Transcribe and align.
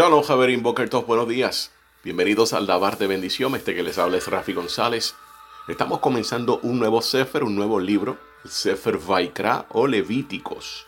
Shalom, 0.00 0.22
Javerín 0.22 0.62
Boker 0.62 0.88
Tov, 0.88 1.04
buenos 1.04 1.28
días. 1.28 1.72
Bienvenidos 2.02 2.54
al 2.54 2.66
Dabar 2.66 2.96
de 2.96 3.06
Bendición. 3.06 3.54
Este 3.54 3.74
que 3.74 3.82
les 3.82 3.98
habla 3.98 4.16
es 4.16 4.28
Rafi 4.28 4.54
González. 4.54 5.14
Estamos 5.68 5.98
comenzando 5.98 6.58
un 6.62 6.78
nuevo 6.78 7.02
Sefer, 7.02 7.44
un 7.44 7.54
nuevo 7.54 7.78
libro, 7.78 8.16
el 8.42 8.50
Sefer 8.50 8.96
Vaikra 8.96 9.66
o 9.68 9.86
Levíticos. 9.86 10.86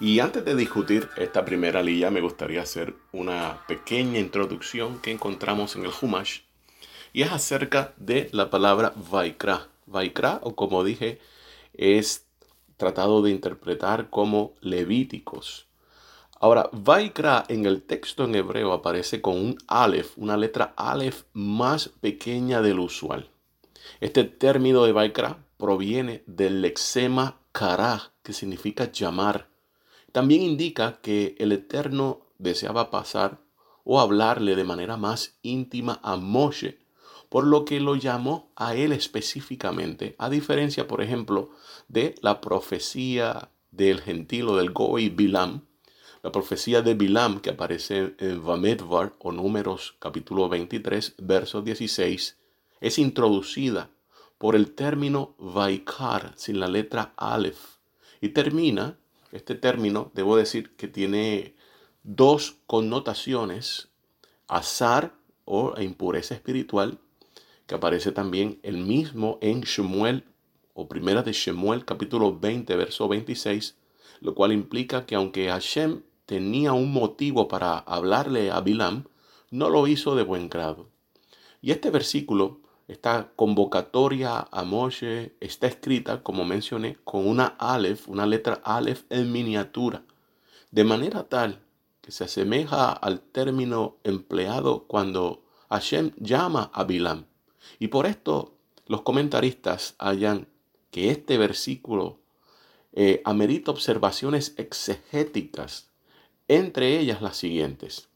Y 0.00 0.20
antes 0.20 0.44
de 0.44 0.54
discutir 0.54 1.08
esta 1.16 1.46
primera 1.46 1.82
lilla, 1.82 2.10
me 2.10 2.20
gustaría 2.20 2.60
hacer 2.60 2.94
una 3.10 3.64
pequeña 3.68 4.18
introducción 4.18 5.00
que 5.00 5.12
encontramos 5.12 5.74
en 5.74 5.86
el 5.86 5.92
Humash. 5.98 6.40
Y 7.14 7.22
es 7.22 7.32
acerca 7.32 7.94
de 7.96 8.28
la 8.32 8.50
palabra 8.50 8.92
Vaikra. 9.10 9.68
Vaikra, 9.86 10.40
o 10.42 10.54
como 10.54 10.84
dije, 10.84 11.20
es 11.72 12.26
tratado 12.76 13.22
de 13.22 13.30
interpretar 13.30 14.10
como 14.10 14.52
Levíticos. 14.60 15.65
Ahora, 16.46 16.70
Vaikra 16.70 17.44
en 17.48 17.66
el 17.66 17.82
texto 17.82 18.22
en 18.22 18.36
hebreo 18.36 18.72
aparece 18.72 19.20
con 19.20 19.34
un 19.34 19.58
Aleph, 19.66 20.12
una 20.16 20.36
letra 20.36 20.74
Aleph 20.76 21.24
más 21.32 21.88
pequeña 21.88 22.62
del 22.62 22.78
usual. 22.78 23.30
Este 23.98 24.22
término 24.22 24.84
de 24.84 24.92
Vaikra 24.92 25.44
proviene 25.56 26.22
del 26.28 26.62
lexema 26.62 27.40
kara, 27.50 28.12
que 28.22 28.32
significa 28.32 28.92
llamar. 28.92 29.48
También 30.12 30.42
indica 30.42 31.00
que 31.02 31.34
el 31.40 31.50
Eterno 31.50 32.28
deseaba 32.38 32.92
pasar 32.92 33.40
o 33.82 33.98
hablarle 33.98 34.54
de 34.54 34.62
manera 34.62 34.96
más 34.96 35.40
íntima 35.42 35.98
a 36.04 36.14
Moshe, 36.14 36.78
por 37.28 37.44
lo 37.44 37.64
que 37.64 37.80
lo 37.80 37.96
llamó 37.96 38.52
a 38.54 38.76
él 38.76 38.92
específicamente, 38.92 40.14
a 40.16 40.30
diferencia, 40.30 40.86
por 40.86 41.02
ejemplo, 41.02 41.50
de 41.88 42.14
la 42.20 42.40
profecía 42.40 43.50
del 43.72 44.00
gentilo 44.00 44.54
del 44.54 44.70
Goi 44.70 45.08
Bilam, 45.08 45.66
la 46.26 46.32
profecía 46.32 46.82
de 46.82 46.94
Bilam 46.94 47.38
que 47.38 47.50
aparece 47.50 48.16
en 48.18 48.44
Vamedvar 48.44 49.14
o 49.20 49.30
Números 49.30 49.94
capítulo 50.00 50.48
23, 50.48 51.14
verso 51.18 51.62
16, 51.62 52.36
es 52.80 52.98
introducida 52.98 53.90
por 54.36 54.56
el 54.56 54.74
término 54.74 55.36
Vaikar 55.38 56.32
sin 56.34 56.58
la 56.58 56.66
letra 56.66 57.14
Aleph. 57.16 57.76
Y 58.20 58.30
termina, 58.30 58.98
este 59.30 59.54
término 59.54 60.10
debo 60.14 60.36
decir 60.36 60.74
que 60.74 60.88
tiene 60.88 61.54
dos 62.02 62.56
connotaciones, 62.66 63.90
azar 64.48 65.14
o 65.44 65.80
impureza 65.80 66.34
espiritual, 66.34 66.98
que 67.68 67.76
aparece 67.76 68.10
también 68.10 68.58
el 68.64 68.78
mismo 68.78 69.38
en 69.40 69.60
Shemuel 69.60 70.24
o 70.74 70.88
primera 70.88 71.22
de 71.22 71.32
Shemuel 71.32 71.84
capítulo 71.84 72.36
20, 72.36 72.74
verso 72.74 73.06
26, 73.06 73.76
lo 74.22 74.34
cual 74.34 74.50
implica 74.50 75.06
que 75.06 75.14
aunque 75.14 75.50
Hashem 75.50 76.02
tenía 76.26 76.72
un 76.72 76.92
motivo 76.92 77.48
para 77.48 77.78
hablarle 77.78 78.50
a 78.50 78.60
Bilam, 78.60 79.04
no 79.50 79.70
lo 79.70 79.86
hizo 79.86 80.16
de 80.16 80.24
buen 80.24 80.48
grado. 80.48 80.88
Y 81.62 81.70
este 81.70 81.90
versículo, 81.90 82.60
esta 82.88 83.32
convocatoria 83.36 84.48
a 84.50 84.64
Moshe, 84.64 85.34
está 85.40 85.66
escrita, 85.68 86.22
como 86.22 86.44
mencioné, 86.44 86.98
con 87.04 87.26
una 87.26 87.46
Aleph, 87.58 88.08
una 88.08 88.26
letra 88.26 88.60
Aleph 88.64 89.04
en 89.08 89.32
miniatura, 89.32 90.02
de 90.70 90.84
manera 90.84 91.24
tal 91.24 91.62
que 92.00 92.12
se 92.12 92.24
asemeja 92.24 92.92
al 92.92 93.20
término 93.20 93.96
empleado 94.04 94.84
cuando 94.86 95.42
Hashem 95.70 96.12
llama 96.18 96.70
a 96.72 96.84
Bilam. 96.84 97.26
Y 97.78 97.88
por 97.88 98.06
esto 98.06 98.54
los 98.86 99.02
comentaristas 99.02 99.96
hallan 99.98 100.46
que 100.90 101.10
este 101.10 101.38
versículo 101.38 102.20
eh, 102.92 103.22
amerita 103.24 103.72
observaciones 103.72 104.54
exegéticas 104.56 105.90
entre 106.48 106.98
ellas 106.98 107.22
las 107.22 107.36
siguientes. 107.36 108.08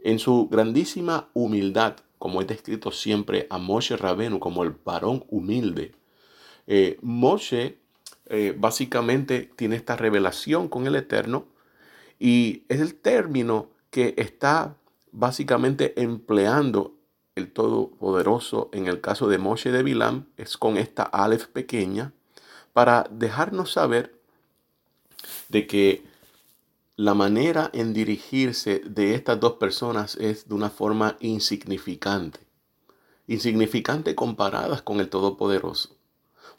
En 0.00 0.18
su 0.18 0.48
grandísima 0.48 1.28
humildad, 1.32 1.96
como 2.18 2.40
es 2.40 2.46
descrito 2.46 2.92
siempre 2.92 3.46
a 3.50 3.58
Moshe 3.58 3.96
Rabenu 3.96 4.38
como 4.38 4.62
el 4.62 4.70
varón 4.84 5.24
humilde, 5.28 5.92
eh, 6.66 6.98
Moshe 7.02 7.78
eh, 8.26 8.54
básicamente 8.56 9.50
tiene 9.56 9.76
esta 9.76 9.96
revelación 9.96 10.68
con 10.68 10.86
el 10.86 10.96
Eterno 10.96 11.46
y 12.18 12.64
es 12.68 12.80
el 12.80 12.94
término 12.94 13.68
que 13.90 14.14
está 14.16 14.76
básicamente 15.12 16.00
empleando 16.00 16.94
el 17.34 17.52
Todopoderoso 17.52 18.70
en 18.72 18.86
el 18.86 19.00
caso 19.00 19.28
de 19.28 19.38
Moshe 19.38 19.70
de 19.70 19.82
Bilam, 19.82 20.26
es 20.36 20.56
con 20.56 20.76
esta 20.76 21.02
Aleph 21.02 21.46
pequeña, 21.46 22.12
para 22.72 23.06
dejarnos 23.10 23.72
saber 23.72 24.14
de 25.48 25.66
que 25.66 26.02
la 26.96 27.14
manera 27.14 27.70
en 27.72 27.92
dirigirse 27.92 28.80
de 28.86 29.14
estas 29.14 29.40
dos 29.40 29.54
personas 29.54 30.14
es 30.16 30.48
de 30.48 30.54
una 30.54 30.70
forma 30.70 31.16
insignificante, 31.18 32.38
insignificante 33.26 34.14
comparadas 34.14 34.82
con 34.82 35.00
el 35.00 35.08
Todopoderoso. 35.08 35.96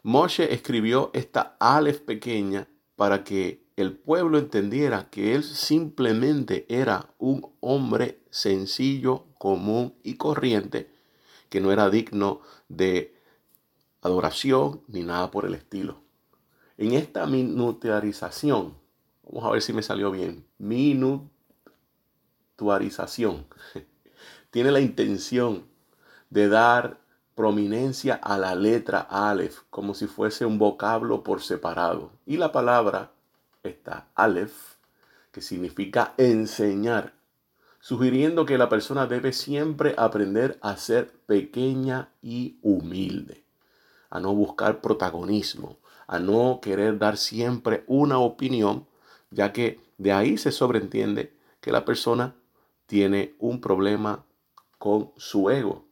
Moshe 0.02 0.52
escribió 0.52 1.10
esta 1.14 1.56
Aleph 1.58 2.00
pequeña 2.00 2.68
para 2.96 3.24
que 3.24 3.64
el 3.76 3.96
pueblo 3.96 4.38
entendiera 4.38 5.08
que 5.08 5.34
él 5.34 5.42
simplemente 5.42 6.66
era 6.68 7.14
un 7.18 7.48
hombre 7.60 8.20
sencillo, 8.30 9.24
común 9.38 9.94
y 10.02 10.16
corriente, 10.16 10.90
que 11.48 11.60
no 11.60 11.72
era 11.72 11.88
digno 11.88 12.40
de 12.68 13.14
adoración 14.02 14.82
ni 14.86 15.02
nada 15.02 15.30
por 15.30 15.46
el 15.46 15.54
estilo. 15.54 16.02
En 16.76 16.92
esta 16.92 17.26
minutarización 17.26 18.74
Vamos 19.26 19.44
a 19.44 19.50
ver 19.52 19.62
si 19.62 19.72
me 19.72 19.82
salió 19.82 20.12
bien. 20.12 20.46
Minutuarización. 20.58 23.46
Tiene 24.50 24.70
la 24.70 24.80
intención 24.80 25.64
de 26.30 26.48
dar 26.48 27.00
prominencia 27.34 28.14
a 28.14 28.38
la 28.38 28.54
letra 28.54 29.00
Aleph, 29.00 29.58
como 29.68 29.92
si 29.94 30.06
fuese 30.06 30.46
un 30.46 30.58
vocablo 30.58 31.22
por 31.22 31.42
separado. 31.42 32.12
Y 32.24 32.38
la 32.38 32.52
palabra 32.52 33.10
está 33.62 34.08
Aleph, 34.14 34.76
que 35.32 35.42
significa 35.42 36.14
enseñar, 36.16 37.12
sugiriendo 37.80 38.46
que 38.46 38.58
la 38.58 38.68
persona 38.68 39.06
debe 39.06 39.32
siempre 39.32 39.94
aprender 39.98 40.58
a 40.62 40.76
ser 40.76 41.12
pequeña 41.26 42.08
y 42.22 42.58
humilde, 42.62 43.44
a 44.08 44.18
no 44.18 44.34
buscar 44.34 44.80
protagonismo, 44.80 45.76
a 46.06 46.18
no 46.18 46.60
querer 46.62 46.98
dar 46.98 47.18
siempre 47.18 47.84
una 47.86 48.18
opinión, 48.18 48.86
ya 49.36 49.52
que 49.52 49.80
de 49.98 50.12
ahí 50.12 50.38
se 50.38 50.50
sobreentiende 50.50 51.34
que 51.60 51.70
la 51.70 51.84
persona 51.84 52.34
tiene 52.86 53.34
un 53.38 53.60
problema 53.60 54.24
con 54.78 55.12
su 55.18 55.50
ego. 55.50 55.84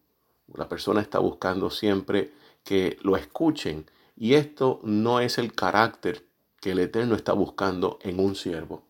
La 0.55 0.67
persona 0.67 1.03
está 1.03 1.19
buscando 1.19 1.69
siempre 1.69 2.33
que 2.65 2.97
lo 3.03 3.19
escuchen 3.19 3.85
y 4.17 4.33
esto 4.33 4.81
no 4.83 5.21
es 5.21 5.37
el 5.37 5.53
carácter 5.53 6.27
que 6.59 6.73
el 6.73 6.79
Eterno 6.79 7.17
está 7.17 7.35
buscando 7.35 7.99
en 8.01 8.19
un 8.19 8.35
siervo. 8.35 8.83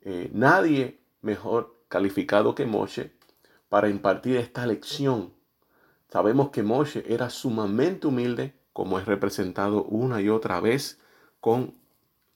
Eh, 0.00 0.28
nadie 0.32 0.98
mejor 1.20 1.84
calificado 1.88 2.56
que 2.56 2.66
Moshe 2.66 3.12
para 3.68 3.88
impartir 3.88 4.38
esta 4.38 4.66
lección. 4.66 5.32
Sabemos 6.08 6.50
que 6.50 6.64
Moshe 6.64 7.04
era 7.06 7.30
sumamente 7.30 8.08
humilde, 8.08 8.54
como 8.72 8.98
es 8.98 9.06
representado 9.06 9.84
una 9.84 10.20
y 10.20 10.28
otra 10.30 10.60
vez 10.60 10.98
con 11.40 11.85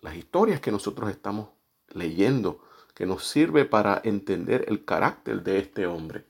las 0.01 0.17
historias 0.17 0.61
que 0.61 0.71
nosotros 0.71 1.11
estamos 1.11 1.49
leyendo, 1.89 2.61
que 2.95 3.07
nos 3.07 3.27
sirve 3.27 3.65
para 3.65 4.01
entender 4.05 4.65
el 4.69 4.85
carácter 4.85 5.43
de 5.43 5.59
este 5.59 5.87
hombre. 5.87 6.25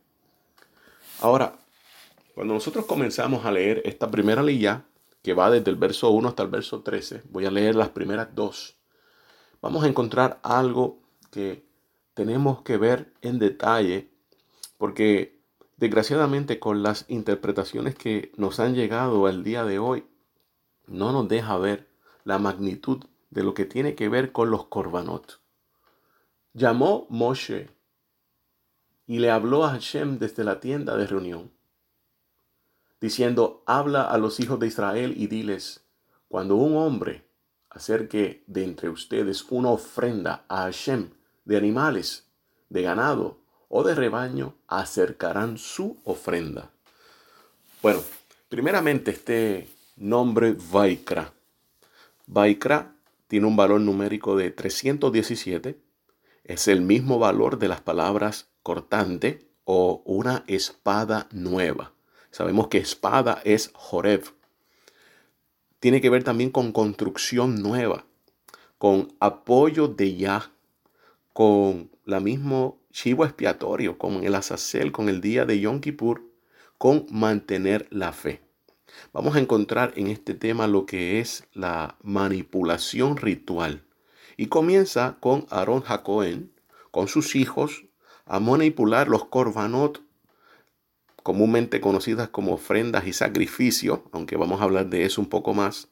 Ahora, 1.21 1.59
cuando 2.35 2.55
nosotros 2.55 2.87
comenzamos 2.87 3.45
a 3.45 3.53
leer 3.53 3.83
esta 3.85 4.11
primera 4.11 4.43
lilla, 4.43 4.85
que 5.23 5.35
va 5.35 5.51
desde 5.51 5.71
el 5.71 5.77
verso 5.77 6.11
1 6.11 6.29
hasta 6.29 6.43
el 6.43 6.49
verso 6.49 6.81
13, 6.83 7.23
voy 7.31 7.45
a 7.45 7.51
leer 7.51 7.75
las 7.75 7.91
primeras 7.91 8.35
dos, 8.35 8.77
vamos 9.61 9.85
a 9.85 9.89
encontrar 9.89 10.41
algo 10.43 11.03
que 11.31 11.67
tenemos 12.15 12.63
que 12.63 12.77
ver 12.77 13.13
en 13.21 13.39
detalle, 13.39 14.11
porque 14.79 15.41
desgraciadamente 15.77 16.59
con 16.59 16.83
las 16.83 17.05
interpretaciones 17.09 17.95
que 17.95 18.33
nos 18.37 18.61
han 18.61 18.75
llegado 18.75 19.27
al 19.27 19.45
día 19.45 19.65
de 19.65 19.79
hoy, 19.79 20.05
no 20.87 21.13
nos 21.13 21.29
deja 21.29 21.57
ver 21.59 21.89
la 22.25 22.39
magnitud 22.39 23.05
de 23.31 23.43
lo 23.43 23.55
que 23.55 23.65
tiene 23.65 23.95
que 23.95 24.09
ver 24.09 24.33
con 24.33 24.51
los 24.51 24.67
korbanot. 24.67 25.41
Llamó 26.53 27.07
Moshe 27.09 27.71
y 29.07 29.19
le 29.19 29.31
habló 29.31 29.65
a 29.65 29.71
Hashem 29.71 30.19
desde 30.19 30.45
la 30.45 30.61
tienda 30.61 30.97
de 30.97 31.07
reunión, 31.07 31.53
diciendo, 33.01 33.63
habla 33.67 34.03
a 34.03 34.19
los 34.19 34.41
hijos 34.41 34.59
de 34.61 34.67
Israel 34.67 35.15
y 35.17 35.27
diles, 35.27 35.85
cuando 36.29 36.57
un 36.57 36.77
hombre 36.77 37.25
acerque 37.71 38.45
de 38.47 38.65
entre 38.65 38.89
ustedes 38.89 39.47
una 39.51 39.71
ofrenda 39.71 40.45
a 40.49 40.63
Hashem 40.63 41.11
de 41.45 41.57
animales, 41.57 42.27
de 42.69 42.83
ganado 42.83 43.39
o 43.69 43.85
de 43.85 43.95
rebaño, 43.95 44.55
acercarán 44.67 45.57
su 45.57 46.01
ofrenda. 46.05 46.71
Bueno, 47.83 48.03
primeramente 48.49 49.13
este 49.13 49.69
nombre 49.97 50.57
Vaikra. 50.71 51.33
Vaikra 52.27 52.95
tiene 53.31 53.47
un 53.47 53.55
valor 53.55 53.81
numérico 53.81 54.35
de 54.35 54.51
317. 54.51 55.79
Es 56.43 56.67
el 56.67 56.81
mismo 56.81 57.21
valor 57.21 57.61
de 57.61 57.69
las 57.69 57.81
palabras 57.81 58.51
cortante 58.65 59.47
o 59.63 60.03
una 60.05 60.43
espada 60.49 61.29
nueva. 61.31 61.93
Sabemos 62.33 62.67
que 62.67 62.79
espada 62.79 63.41
es 63.45 63.71
Joreb. 63.75 64.25
Tiene 65.79 66.01
que 66.01 66.11
ver 66.11 66.25
también 66.25 66.51
con 66.51 66.73
construcción 66.73 67.63
nueva, 67.63 68.05
con 68.79 69.15
apoyo 69.21 69.87
de 69.87 70.17
Yah, 70.17 70.51
con 71.33 71.89
la 72.05 72.19
mismo 72.19 72.81
chivo 72.91 73.25
expiatorio, 73.25 73.97
con 73.97 74.25
el 74.25 74.35
azazel, 74.35 74.91
con 74.91 75.09
el 75.09 75.21
día 75.21 75.45
de 75.45 75.61
Yom 75.61 75.81
Kippur, 75.81 76.25
con 76.79 77.07
mantener 77.13 77.87
la 77.91 78.13
fe. 78.13 78.41
Vamos 79.13 79.37
a 79.37 79.41
encontrar 79.41 79.93
en 79.97 80.07
este 80.07 80.35
tema 80.35 80.67
lo 80.67 80.87
que 80.87 81.21
es 81.21 81.45
la 81.53 81.97
manipulación 82.03 83.17
ritual. 83.17 83.85
Y 84.37 84.47
comienza 84.47 85.17
con 85.21 85.47
Aarón 85.51 85.83
Jacoen, 85.83 86.53
con 86.91 87.09
sus 87.09 87.37
hijos, 87.37 87.85
a 88.27 88.41
manipular 88.41 89.09
los 89.09 89.25
korbanot, 89.25 90.03
comúnmente 91.23 91.81
conocidas 91.81 92.29
como 92.29 92.55
ofrendas 92.55 93.07
y 93.07 93.13
sacrificios, 93.13 94.01
aunque 94.13 94.37
vamos 94.37 94.61
a 94.61 94.65
hablar 94.65 94.89
de 94.89 95.05
eso 95.05 95.21
un 95.21 95.29
poco 95.29 95.53
más, 95.53 95.89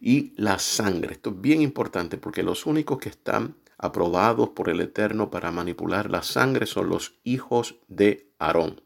y 0.00 0.32
la 0.36 0.58
sangre. 0.58 1.12
Esto 1.12 1.30
es 1.30 1.40
bien 1.40 1.62
importante 1.62 2.18
porque 2.18 2.42
los 2.42 2.66
únicos 2.66 2.98
que 2.98 3.08
están 3.08 3.56
aprobados 3.78 4.50
por 4.50 4.68
el 4.68 4.80
Eterno 4.80 5.30
para 5.30 5.50
manipular 5.50 6.10
la 6.10 6.22
sangre 6.22 6.66
son 6.66 6.88
los 6.88 7.14
hijos 7.24 7.76
de 7.88 8.30
Aarón, 8.38 8.80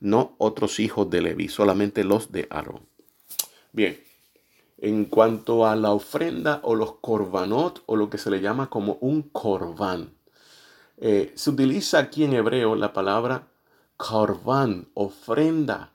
no 0.00 0.34
otros 0.38 0.80
hijos 0.80 1.08
de 1.10 1.22
Leví, 1.22 1.48
solamente 1.48 2.04
los 2.04 2.32
de 2.32 2.46
Aarón. 2.50 2.86
Bien, 3.72 3.98
en 4.78 5.06
cuanto 5.06 5.66
a 5.66 5.76
la 5.76 5.92
ofrenda 5.92 6.60
o 6.62 6.74
los 6.74 6.96
korbanot 7.00 7.82
o 7.86 7.96
lo 7.96 8.10
que 8.10 8.18
se 8.18 8.30
le 8.30 8.40
llama 8.40 8.68
como 8.68 8.98
un 9.00 9.22
korban, 9.22 10.14
eh, 10.98 11.32
se 11.34 11.50
utiliza 11.50 11.98
aquí 11.98 12.24
en 12.24 12.34
hebreo 12.34 12.74
la 12.74 12.92
palabra 12.92 13.48
korban, 13.96 14.88
ofrenda. 14.94 15.92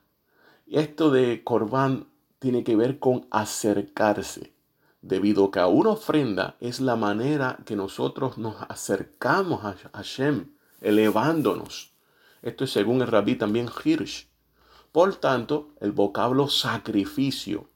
Y 0.66 0.78
esto 0.78 1.10
de 1.10 1.42
korban 1.44 2.08
tiene 2.38 2.64
que 2.64 2.76
ver 2.76 2.98
con 2.98 3.26
acercarse, 3.30 4.52
debido 5.00 5.46
a 5.46 5.50
que 5.52 5.60
una 5.64 5.90
ofrenda 5.90 6.56
es 6.60 6.80
la 6.80 6.96
manera 6.96 7.58
que 7.64 7.76
nosotros 7.76 8.38
nos 8.38 8.56
acercamos 8.68 9.64
a 9.64 9.76
Hashem, 9.92 10.52
elevándonos. 10.80 11.91
Esto 12.42 12.64
es 12.64 12.72
según 12.72 13.00
el 13.00 13.08
rabí 13.08 13.36
también 13.36 13.68
Hirsch. 13.84 14.28
Por 14.90 15.14
tanto, 15.16 15.70
el 15.80 15.92
vocablo 15.92 16.48
sacrificio, 16.48 17.70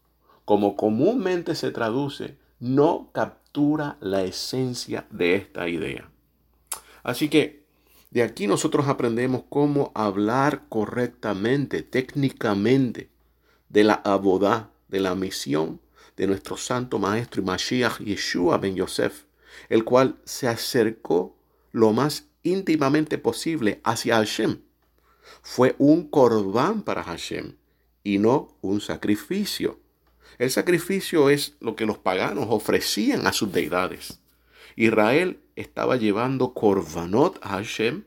como 0.44 0.76
comúnmente 0.76 1.54
se 1.54 1.70
traduce, 1.70 2.36
no 2.60 3.10
captura 3.12 3.96
la 4.00 4.22
esencia 4.22 5.06
de 5.10 5.36
esta 5.36 5.68
idea. 5.68 6.10
Así 7.02 7.28
que 7.28 7.64
de 8.10 8.22
aquí 8.22 8.46
nosotros 8.46 8.88
aprendemos 8.88 9.44
cómo 9.48 9.92
hablar 9.94 10.64
correctamente, 10.68 11.82
técnicamente, 11.82 13.10
de 13.68 13.84
la 13.84 13.94
abodá, 13.94 14.70
de 14.88 15.00
la 15.00 15.14
misión 15.14 15.80
de 16.16 16.26
nuestro 16.26 16.56
santo 16.56 16.98
maestro 16.98 17.42
y 17.42 17.44
Mashiach 17.44 17.98
Yeshua 18.00 18.58
ben 18.58 18.74
Yosef, 18.74 19.24
el 19.68 19.84
cual 19.84 20.16
se 20.24 20.48
acercó 20.48 21.36
lo 21.72 21.92
más 21.92 22.28
íntimamente 22.46 23.18
posible 23.18 23.80
hacia 23.84 24.16
Hashem. 24.16 24.60
Fue 25.42 25.74
un 25.78 26.08
corbán 26.08 26.82
para 26.82 27.02
Hashem 27.02 27.54
y 28.04 28.18
no 28.18 28.56
un 28.60 28.80
sacrificio. 28.80 29.80
El 30.38 30.50
sacrificio 30.50 31.30
es 31.30 31.56
lo 31.60 31.76
que 31.76 31.86
los 31.86 31.98
paganos 31.98 32.46
ofrecían 32.50 33.26
a 33.26 33.32
sus 33.32 33.52
deidades. 33.52 34.20
Israel 34.76 35.40
estaba 35.56 35.96
llevando 35.96 36.52
Korbanot 36.52 37.38
a 37.42 37.50
Hashem. 37.50 38.04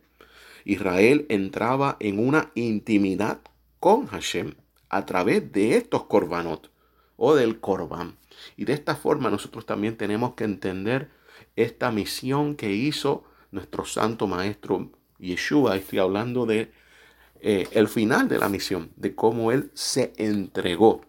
Israel 0.64 1.26
entraba 1.30 1.98
en 2.00 2.20
una 2.20 2.52
intimidad 2.56 3.42
con 3.80 4.08
Hashem 4.08 4.54
a 4.90 5.06
través 5.06 5.52
de 5.52 5.76
estos 5.76 6.04
Korbanot 6.04 6.72
o 7.18 7.36
del 7.36 7.60
Korban. 7.60 8.18
Y 8.56 8.66
de 8.66 8.74
esta 8.74 8.96
forma 8.96 9.30
nosotros 9.30 9.66
también 9.66 9.98
tenemos 9.98 10.36
que 10.36 10.44
entender 10.44 11.10
esta 11.56 11.92
misión 11.92 12.56
que 12.56 12.72
hizo 12.72 13.24
nuestro 13.52 13.86
santo 13.86 14.28
maestro 14.28 14.90
Yeshua. 15.20 15.76
Estoy 15.76 16.00
hablando 16.00 16.46
de 16.46 16.72
eh, 17.42 17.68
el 17.72 17.88
final 17.88 18.28
de 18.28 18.38
la 18.38 18.50
misión, 18.50 18.92
de 18.96 19.16
cómo 19.16 19.52
él 19.52 19.72
se 19.74 20.14
entregó. 20.18 21.02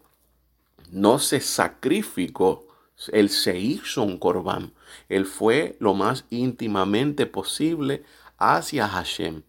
No 0.90 1.18
se 1.18 1.40
sacrificó, 1.40 2.66
él 3.12 3.30
se 3.30 3.58
hizo 3.58 4.02
un 4.02 4.18
corbán. 4.18 4.72
Él 5.08 5.26
fue 5.26 5.76
lo 5.80 5.94
más 5.94 6.24
íntimamente 6.30 7.26
posible 7.26 8.04
hacia 8.38 8.88
Hashem. 8.88 9.42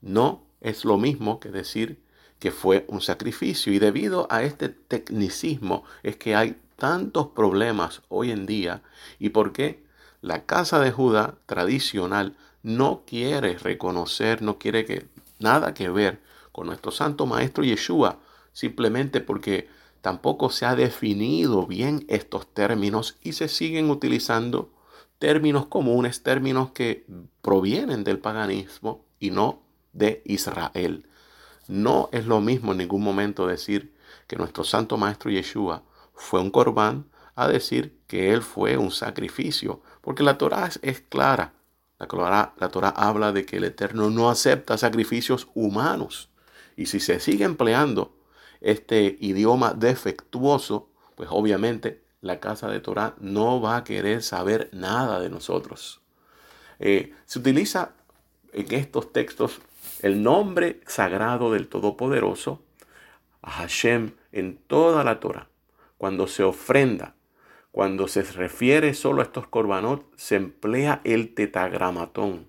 No 0.00 0.42
es 0.60 0.84
lo 0.84 0.98
mismo 0.98 1.40
que 1.40 1.50
decir 1.50 2.00
que 2.38 2.50
fue 2.50 2.84
un 2.88 3.00
sacrificio. 3.00 3.72
Y 3.72 3.78
debido 3.78 4.26
a 4.30 4.42
este 4.42 4.68
tecnicismo 4.68 5.84
es 6.02 6.16
que 6.16 6.34
hay 6.34 6.56
tantos 6.76 7.28
problemas 7.28 8.02
hoy 8.08 8.30
en 8.32 8.46
día. 8.46 8.82
¿Y 9.18 9.28
por 9.28 9.52
qué? 9.52 9.84
La 10.20 10.44
casa 10.44 10.80
de 10.80 10.90
Judá 10.90 11.36
tradicional 11.46 12.36
no 12.62 13.02
quiere 13.06 13.56
reconocer, 13.58 14.42
no 14.42 14.58
quiere 14.58 14.84
que 14.84 15.08
nada 15.38 15.74
que 15.74 15.88
ver 15.88 16.20
con 16.52 16.66
nuestro 16.66 16.90
santo 16.90 17.26
maestro 17.26 17.64
Yeshua, 17.64 18.18
simplemente 18.52 19.20
porque 19.20 19.68
Tampoco 20.00 20.48
se 20.48 20.64
ha 20.64 20.74
definido 20.76 21.66
bien 21.66 22.06
estos 22.08 22.46
términos 22.46 23.18
y 23.22 23.32
se 23.32 23.48
siguen 23.48 23.90
utilizando 23.90 24.72
términos 25.18 25.66
comunes, 25.66 26.22
términos 26.22 26.70
que 26.70 27.04
provienen 27.42 28.02
del 28.02 28.18
paganismo 28.18 29.04
y 29.18 29.30
no 29.30 29.62
de 29.92 30.22
Israel. 30.24 31.06
No 31.68 32.08
es 32.12 32.26
lo 32.26 32.40
mismo 32.40 32.72
en 32.72 32.78
ningún 32.78 33.02
momento 33.02 33.46
decir 33.46 33.94
que 34.26 34.36
nuestro 34.36 34.64
santo 34.64 34.96
maestro 34.96 35.30
Yeshua 35.30 35.82
fue 36.14 36.40
un 36.40 36.50
corbán 36.50 37.06
a 37.34 37.46
decir 37.46 37.98
que 38.06 38.32
él 38.32 38.42
fue 38.42 38.78
un 38.78 38.90
sacrificio, 38.90 39.82
porque 40.10 40.24
la 40.24 40.38
Torah 40.38 40.68
es, 40.82 41.02
clara. 41.02 41.52
La 42.00 42.08
Torah, 42.08 42.52
la 42.58 42.68
Torah 42.68 42.88
habla 42.88 43.30
de 43.30 43.46
que 43.46 43.58
el 43.58 43.62
Eterno 43.62 44.10
no 44.10 44.28
acepta 44.28 44.76
sacrificios 44.76 45.46
humanos. 45.54 46.30
Y 46.76 46.86
si 46.86 46.98
se 46.98 47.20
sigue 47.20 47.44
empleando 47.44 48.16
este 48.60 49.16
idioma 49.20 49.72
defectuoso, 49.72 50.88
pues 51.14 51.28
obviamente 51.30 52.02
la 52.22 52.40
casa 52.40 52.66
de 52.66 52.80
Torah 52.80 53.14
no 53.20 53.60
va 53.60 53.76
a 53.76 53.84
querer 53.84 54.24
saber 54.24 54.68
nada 54.72 55.20
de 55.20 55.30
nosotros. 55.30 56.00
Eh, 56.80 57.14
se 57.24 57.38
utiliza 57.38 57.92
en 58.52 58.74
estos 58.74 59.12
textos 59.12 59.60
el 60.02 60.24
nombre 60.24 60.80
sagrado 60.88 61.52
del 61.52 61.68
Todopoderoso, 61.68 62.64
Hashem, 63.44 64.10
en 64.32 64.56
toda 64.56 65.04
la 65.04 65.20
Torah. 65.20 65.46
Cuando 65.98 66.26
se 66.26 66.42
ofrenda, 66.42 67.14
cuando 67.72 68.08
se 68.08 68.22
refiere 68.22 68.94
solo 68.94 69.20
a 69.20 69.24
estos 69.24 69.46
korbanot, 69.46 70.04
se 70.16 70.36
emplea 70.36 71.00
el 71.04 71.34
tetagramatón 71.34 72.46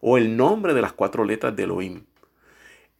o 0.00 0.18
el 0.18 0.36
nombre 0.36 0.74
de 0.74 0.82
las 0.82 0.92
cuatro 0.92 1.24
letras 1.24 1.54
de 1.56 1.64
Elohim 1.64 2.04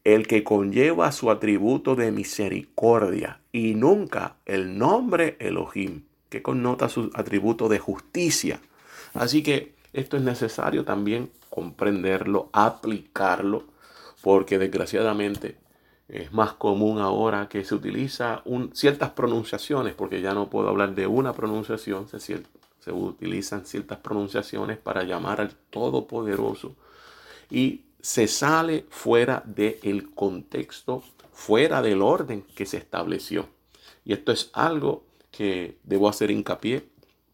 el 0.04 0.26
que 0.26 0.44
conlleva 0.44 1.10
su 1.12 1.30
atributo 1.30 1.96
de 1.96 2.12
misericordia 2.12 3.40
y 3.52 3.74
nunca 3.74 4.36
el 4.44 4.78
nombre 4.78 5.36
Elohim, 5.40 6.02
que 6.28 6.42
connota 6.42 6.90
su 6.90 7.10
atributo 7.14 7.70
de 7.70 7.78
justicia. 7.78 8.60
Así 9.14 9.42
que 9.42 9.74
esto 9.94 10.18
es 10.18 10.22
necesario 10.22 10.84
también 10.84 11.30
comprenderlo, 11.48 12.50
aplicarlo, 12.52 13.64
porque 14.20 14.58
desgraciadamente 14.58 15.56
es 16.22 16.32
más 16.32 16.52
común 16.52 16.98
ahora 16.98 17.48
que 17.48 17.64
se 17.64 17.74
utiliza 17.74 18.42
ciertas 18.72 19.10
pronunciaciones, 19.10 19.94
porque 19.94 20.20
ya 20.20 20.34
no 20.34 20.48
puedo 20.48 20.68
hablar 20.68 20.94
de 20.94 21.06
una 21.06 21.32
pronunciación, 21.32 22.08
se, 22.08 22.20
se 22.20 22.92
utilizan 22.92 23.66
ciertas 23.66 23.98
pronunciaciones 23.98 24.78
para 24.78 25.02
llamar 25.02 25.40
al 25.40 25.54
Todopoderoso. 25.70 26.76
Y 27.50 27.86
se 28.00 28.28
sale 28.28 28.86
fuera 28.90 29.42
del 29.46 30.10
contexto, 30.14 31.02
fuera 31.32 31.82
del 31.82 32.02
orden 32.02 32.42
que 32.42 32.66
se 32.66 32.76
estableció. 32.76 33.48
Y 34.04 34.12
esto 34.12 34.30
es 34.32 34.50
algo 34.52 35.04
que 35.30 35.78
debo 35.82 36.08
hacer 36.08 36.30
hincapié 36.30 36.86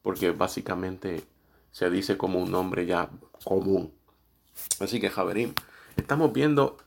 porque 0.03 0.31
básicamente 0.31 1.25
se 1.71 1.91
dice 1.91 2.17
como 2.17 2.39
un 2.39 2.51
nombre 2.51 2.87
ya 2.87 3.11
común. 3.45 3.93
Así 4.79 5.01
que 5.01 5.11
Javerín, 5.11 5.55
estamos 5.97 6.33
viendo 6.33 6.79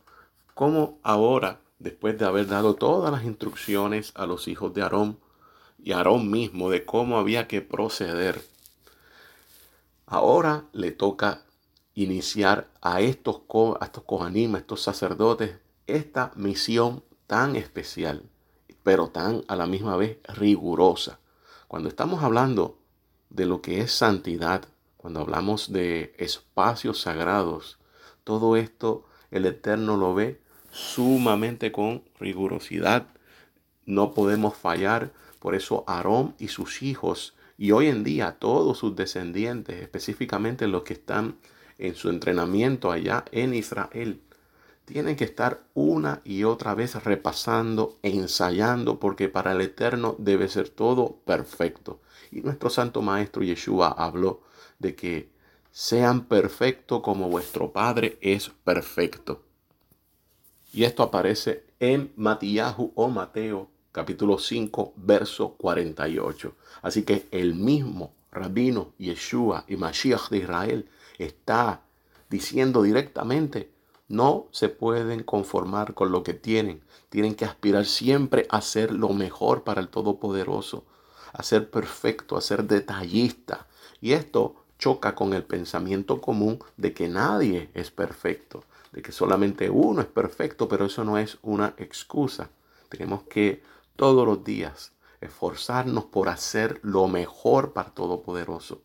cómo 0.53 0.99
ahora, 1.03 1.59
después 1.83 2.17
de 2.17 2.25
haber 2.25 2.47
dado 2.47 2.75
todas 2.75 3.11
las 3.11 3.25
instrucciones 3.25 4.13
a 4.15 4.25
los 4.25 4.47
hijos 4.47 4.73
de 4.73 4.81
Aarón 4.81 5.19
y 5.83 5.91
Aarón 5.91 6.31
mismo 6.31 6.69
de 6.69 6.85
cómo 6.85 7.17
había 7.17 7.47
que 7.47 7.61
proceder, 7.61 8.41
ahora 10.05 10.63
le 10.71 10.91
toca 10.91 11.43
iniciar 11.93 12.69
a 12.81 13.01
estos, 13.01 13.41
a 13.79 13.85
estos 13.85 14.03
estos 14.55 14.81
sacerdotes, 14.81 15.57
esta 15.85 16.31
misión 16.35 17.03
tan 17.27 17.57
especial, 17.57 18.23
pero 18.81 19.09
tan 19.09 19.43
a 19.49 19.55
la 19.57 19.67
misma 19.67 19.97
vez 19.97 20.17
rigurosa. 20.29 21.19
Cuando 21.67 21.89
estamos 21.89 22.23
hablando 22.23 22.77
de 23.29 23.45
lo 23.45 23.61
que 23.61 23.81
es 23.81 23.91
santidad, 23.91 24.63
cuando 24.95 25.19
hablamos 25.19 25.73
de 25.73 26.15
espacios 26.17 27.01
sagrados, 27.01 27.77
todo 28.23 28.55
esto 28.55 29.05
el 29.31 29.45
Eterno 29.45 29.97
lo 29.97 30.13
ve 30.13 30.42
sumamente 30.73 31.71
con 31.71 32.03
rigurosidad. 32.19 33.07
No 33.85 34.13
podemos 34.13 34.57
fallar. 34.57 35.11
Por 35.39 35.55
eso 35.55 35.83
Aarón 35.87 36.35
y 36.39 36.47
sus 36.47 36.81
hijos 36.81 37.35
y 37.57 37.71
hoy 37.71 37.87
en 37.87 38.03
día 38.03 38.37
todos 38.39 38.79
sus 38.79 38.95
descendientes, 38.95 39.81
específicamente 39.81 40.67
los 40.67 40.83
que 40.83 40.93
están 40.93 41.37
en 41.77 41.95
su 41.95 42.09
entrenamiento 42.09 42.91
allá 42.91 43.25
en 43.31 43.53
Israel, 43.53 44.21
tienen 44.85 45.15
que 45.15 45.23
estar 45.23 45.61
una 45.73 46.21
y 46.23 46.43
otra 46.43 46.73
vez 46.75 47.01
repasando, 47.03 47.99
ensayando, 48.01 48.99
porque 48.99 49.29
para 49.29 49.51
el 49.53 49.61
Eterno 49.61 50.15
debe 50.17 50.49
ser 50.49 50.69
todo 50.69 51.17
perfecto. 51.25 52.01
Y 52.31 52.41
nuestro 52.41 52.69
Santo 52.69 53.01
Maestro 53.01 53.43
Yeshua 53.43 53.89
habló 53.89 54.41
de 54.79 54.95
que 54.95 55.29
sean 55.71 56.25
perfectos 56.25 57.01
como 57.01 57.29
vuestro 57.29 57.71
Padre 57.71 58.17
es 58.21 58.49
perfecto. 58.63 59.43
Y 60.73 60.85
esto 60.85 61.03
aparece 61.03 61.65
en 61.79 62.11
Matías 62.15 62.75
o 62.77 63.07
Mateo 63.07 63.69
capítulo 63.91 64.39
5, 64.39 64.93
verso 64.95 65.53
48. 65.53 66.55
Así 66.81 67.03
que 67.03 67.27
el 67.29 67.53
mismo 67.53 68.15
rabino 68.31 68.93
Yeshua 68.97 69.65
y 69.67 69.75
Mashiach 69.75 70.29
de 70.29 70.39
Israel 70.39 70.89
está 71.19 71.81
diciendo 72.27 72.81
directamente, 72.81 73.71
no 74.07 74.47
se 74.49 74.67
pueden 74.67 75.21
conformar 75.21 75.93
con 75.93 76.11
lo 76.11 76.23
que 76.23 76.33
tienen, 76.33 76.81
tienen 77.09 77.35
que 77.35 77.45
aspirar 77.45 77.85
siempre 77.85 78.47
a 78.49 78.59
ser 78.61 78.91
lo 78.91 79.09
mejor 79.09 79.63
para 79.63 79.79
el 79.79 79.89
Todopoderoso, 79.89 80.85
a 81.33 81.43
ser 81.43 81.69
perfecto, 81.69 82.35
a 82.35 82.41
ser 82.41 82.63
detallista. 82.63 83.67
Y 84.01 84.13
esto 84.13 84.55
choca 84.79 85.13
con 85.13 85.33
el 85.33 85.43
pensamiento 85.43 86.19
común 86.19 86.57
de 86.77 86.95
que 86.95 87.07
nadie 87.07 87.69
es 87.75 87.91
perfecto, 87.91 88.63
de 88.93 89.01
que 89.01 89.11
solamente 89.11 89.69
uno 89.69 90.01
es 90.01 90.07
perfecto, 90.07 90.69
pero 90.69 90.85
eso 90.85 91.03
no 91.03 91.17
es 91.17 91.39
una 91.41 91.73
excusa. 91.77 92.51
Tenemos 92.89 93.23
que 93.23 93.63
todos 93.95 94.25
los 94.25 94.43
días, 94.43 94.93
esforzarnos 95.19 96.05
por 96.05 96.29
hacer 96.29 96.79
lo 96.83 97.07
mejor 97.07 97.73
para 97.73 97.89
Todopoderoso. 97.89 98.81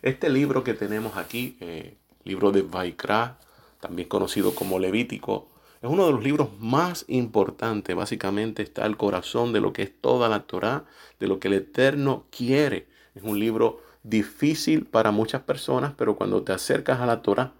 Este 0.00 0.30
libro 0.30 0.64
que 0.64 0.74
tenemos 0.74 1.16
aquí, 1.16 1.58
eh, 1.60 1.98
libro 2.24 2.50
de 2.50 2.62
Vaikra, 2.62 3.38
también 3.78 4.08
conocido 4.08 4.54
como 4.54 4.78
Levítico, 4.78 5.48
es 5.82 5.90
uno 5.90 6.06
de 6.06 6.12
los 6.12 6.22
libros 6.22 6.48
más 6.58 7.04
importantes. 7.08 7.94
Básicamente 7.94 8.62
está 8.62 8.86
el 8.86 8.96
corazón 8.96 9.52
de 9.52 9.60
lo 9.60 9.72
que 9.72 9.82
es 9.82 10.00
toda 10.00 10.28
la 10.28 10.44
Torah, 10.44 10.84
de 11.20 11.26
lo 11.26 11.40
que 11.40 11.48
el 11.48 11.54
Eterno 11.54 12.24
quiere. 12.30 12.86
Es 13.14 13.22
un 13.22 13.38
libro 13.38 13.82
difícil 14.02 14.86
para 14.86 15.10
muchas 15.10 15.42
personas, 15.42 15.92
pero 15.96 16.16
cuando 16.16 16.42
te 16.42 16.52
acercas 16.52 17.00
a 17.00 17.06
la 17.06 17.20
Torah 17.20 17.52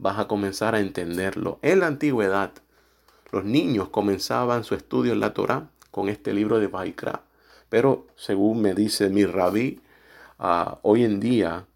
vas 0.00 0.18
a 0.18 0.26
comenzar 0.26 0.74
a 0.74 0.80
entenderlo. 0.80 1.58
En 1.62 1.80
la 1.80 1.86
antigüedad, 1.86 2.52
los 3.30 3.44
niños 3.44 3.90
comenzaban 3.90 4.64
su 4.64 4.74
estudio 4.74 5.12
en 5.12 5.20
la 5.20 5.34
Torah 5.34 5.68
con 5.90 6.08
este 6.08 6.32
libro 6.32 6.58
de 6.58 6.66
Baikra. 6.66 7.22
Pero 7.68 8.06
según 8.16 8.62
me 8.62 8.74
dice 8.74 9.10
mi 9.10 9.26
rabí, 9.26 9.80
ah, 10.38 10.78
hoy 10.82 11.04
en 11.04 11.20
día 11.20 11.66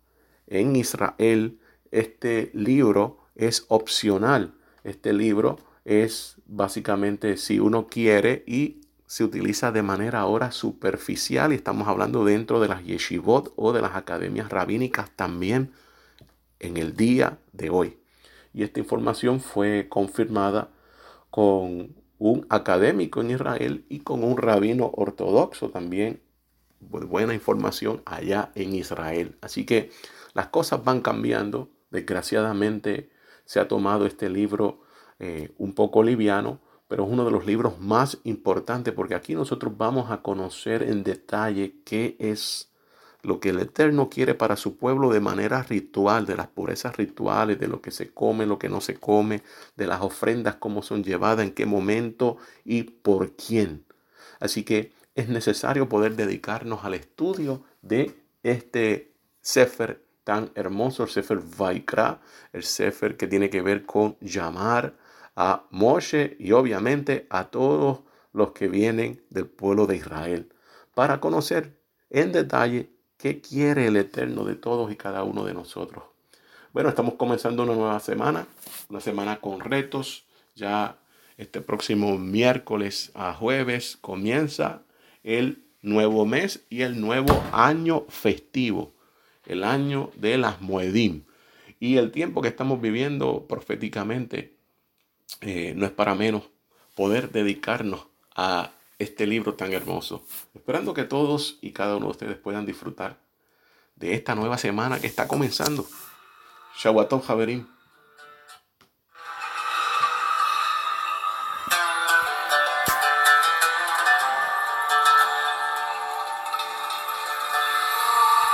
en 0.46 0.74
Israel 0.74 1.58
este 1.90 2.50
libro 2.54 3.18
es 3.34 3.66
opcional. 3.68 4.54
Este 4.84 5.12
libro 5.12 5.58
es 5.84 6.36
básicamente 6.46 7.36
si 7.36 7.60
uno 7.60 7.86
quiere 7.88 8.42
y 8.46 8.80
se 9.06 9.22
utiliza 9.22 9.70
de 9.70 9.82
manera 9.82 10.20
ahora 10.20 10.50
superficial 10.50 11.52
y 11.52 11.56
estamos 11.56 11.88
hablando 11.88 12.24
dentro 12.24 12.58
de 12.58 12.68
las 12.68 12.82
yeshivot 12.84 13.52
o 13.56 13.72
de 13.74 13.82
las 13.82 13.94
academias 13.94 14.48
rabínicas 14.48 15.10
también 15.14 15.72
en 16.58 16.78
el 16.78 16.96
día 16.96 17.38
de 17.52 17.68
hoy. 17.68 17.98
Y 18.54 18.62
esta 18.62 18.80
información 18.80 19.40
fue 19.40 19.88
confirmada 19.88 20.70
con 21.30 21.96
un 22.18 22.46
académico 22.48 23.20
en 23.20 23.32
Israel 23.32 23.84
y 23.88 24.00
con 24.00 24.22
un 24.22 24.38
rabino 24.38 24.90
ortodoxo 24.94 25.70
también. 25.70 26.22
Buena 26.78 27.34
información 27.34 28.02
allá 28.06 28.52
en 28.54 28.74
Israel. 28.74 29.36
Así 29.40 29.66
que 29.66 29.90
las 30.32 30.48
cosas 30.48 30.84
van 30.84 31.00
cambiando. 31.00 31.70
Desgraciadamente 31.90 33.10
se 33.44 33.58
ha 33.58 33.68
tomado 33.68 34.06
este 34.06 34.30
libro 34.30 34.82
eh, 35.18 35.52
un 35.58 35.74
poco 35.74 36.02
liviano, 36.02 36.60
pero 36.88 37.04
es 37.04 37.10
uno 37.10 37.24
de 37.24 37.30
los 37.30 37.46
libros 37.46 37.80
más 37.80 38.18
importantes 38.24 38.94
porque 38.94 39.14
aquí 39.14 39.34
nosotros 39.34 39.76
vamos 39.76 40.10
a 40.10 40.22
conocer 40.22 40.82
en 40.82 41.02
detalle 41.02 41.80
qué 41.84 42.16
es 42.18 42.72
lo 43.24 43.40
que 43.40 43.50
el 43.50 43.60
Eterno 43.60 44.10
quiere 44.10 44.34
para 44.34 44.56
su 44.56 44.76
pueblo 44.76 45.10
de 45.10 45.20
manera 45.20 45.62
ritual, 45.62 46.26
de 46.26 46.36
las 46.36 46.48
purezas 46.48 46.96
rituales, 46.96 47.58
de 47.58 47.68
lo 47.68 47.80
que 47.80 47.90
se 47.90 48.12
come, 48.12 48.46
lo 48.46 48.58
que 48.58 48.68
no 48.68 48.80
se 48.80 48.94
come, 48.96 49.42
de 49.76 49.86
las 49.86 50.02
ofrendas, 50.02 50.56
cómo 50.56 50.82
son 50.82 51.02
llevadas, 51.04 51.44
en 51.44 51.52
qué 51.52 51.66
momento 51.66 52.36
y 52.64 52.82
por 52.84 53.32
quién. 53.32 53.84
Así 54.40 54.64
que 54.64 54.92
es 55.14 55.28
necesario 55.28 55.88
poder 55.88 56.16
dedicarnos 56.16 56.84
al 56.84 56.94
estudio 56.94 57.62
de 57.82 58.14
este 58.42 59.12
Sefer 59.40 60.02
tan 60.24 60.50
hermoso, 60.54 61.04
el 61.04 61.10
Sefer 61.10 61.38
Vaikra, 61.38 62.20
el 62.52 62.62
Sefer 62.62 63.16
que 63.16 63.26
tiene 63.26 63.50
que 63.50 63.62
ver 63.62 63.84
con 63.84 64.16
llamar 64.20 64.94
a 65.36 65.66
Moshe 65.70 66.36
y 66.38 66.52
obviamente 66.52 67.26
a 67.30 67.44
todos 67.50 68.00
los 68.32 68.52
que 68.52 68.68
vienen 68.68 69.22
del 69.30 69.46
pueblo 69.46 69.86
de 69.86 69.96
Israel 69.96 70.50
para 70.94 71.20
conocer 71.20 71.76
en 72.10 72.32
detalle 72.32 72.90
¿Qué 73.16 73.40
quiere 73.40 73.86
el 73.86 73.96
Eterno 73.96 74.44
de 74.44 74.54
todos 74.54 74.92
y 74.92 74.96
cada 74.96 75.22
uno 75.22 75.44
de 75.44 75.54
nosotros? 75.54 76.04
Bueno, 76.72 76.88
estamos 76.88 77.14
comenzando 77.14 77.62
una 77.62 77.74
nueva 77.74 78.00
semana, 78.00 78.46
una 78.88 79.00
semana 79.00 79.36
con 79.40 79.60
retos. 79.60 80.24
Ya 80.54 80.98
este 81.36 81.60
próximo 81.60 82.18
miércoles 82.18 83.12
a 83.14 83.32
jueves 83.32 83.96
comienza 84.00 84.82
el 85.22 85.64
nuevo 85.82 86.26
mes 86.26 86.64
y 86.70 86.82
el 86.82 87.00
nuevo 87.00 87.42
año 87.52 88.04
festivo, 88.08 88.92
el 89.46 89.64
año 89.64 90.10
de 90.16 90.38
las 90.38 90.60
Moedim. 90.60 91.24
Y 91.78 91.96
el 91.98 92.10
tiempo 92.10 92.42
que 92.42 92.48
estamos 92.48 92.80
viviendo 92.80 93.46
proféticamente 93.46 94.56
eh, 95.40 95.74
no 95.76 95.86
es 95.86 95.92
para 95.92 96.14
menos 96.14 96.42
poder 96.94 97.30
dedicarnos 97.30 98.06
a 98.34 98.70
este 98.98 99.26
libro 99.26 99.54
tan 99.54 99.72
hermoso. 99.72 100.24
Esperando 100.54 100.94
que 100.94 101.04
todos 101.04 101.58
y 101.60 101.72
cada 101.72 101.96
uno 101.96 102.06
de 102.06 102.12
ustedes 102.12 102.36
puedan 102.36 102.66
disfrutar 102.66 103.20
de 103.96 104.14
esta 104.14 104.34
nueva 104.34 104.58
semana 104.58 105.00
que 105.00 105.06
está 105.06 105.28
comenzando. 105.28 105.86
Shawatom 106.76 107.20
Javerim. 107.20 107.73